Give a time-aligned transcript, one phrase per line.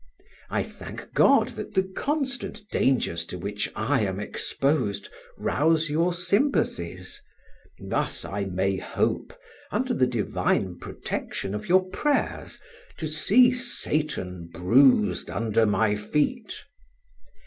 [0.49, 7.21] I thank God that the constant dangers to which I am exposed rouse your sympathies.
[7.79, 9.37] Thus I may hope,
[9.71, 12.59] under the divine protection of your prayers,
[12.97, 16.51] to see Satan bruised under my feet.